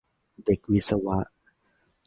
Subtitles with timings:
[0.45, 1.19] เด็กวิศวะ